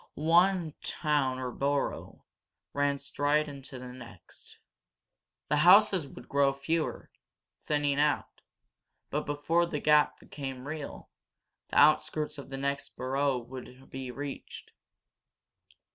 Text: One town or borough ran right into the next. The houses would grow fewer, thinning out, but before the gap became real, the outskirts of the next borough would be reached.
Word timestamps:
One 0.15 0.73
town 0.81 1.37
or 1.37 1.51
borough 1.51 2.25
ran 2.73 2.97
right 3.19 3.47
into 3.47 3.77
the 3.77 3.93
next. 3.93 4.57
The 5.47 5.57
houses 5.57 6.07
would 6.07 6.27
grow 6.27 6.53
fewer, 6.53 7.11
thinning 7.67 7.99
out, 7.99 8.41
but 9.11 9.27
before 9.27 9.67
the 9.67 9.79
gap 9.79 10.19
became 10.19 10.65
real, 10.67 11.11
the 11.69 11.77
outskirts 11.77 12.39
of 12.39 12.49
the 12.49 12.57
next 12.57 12.95
borough 12.95 13.37
would 13.37 13.91
be 13.91 14.09
reached. 14.09 14.71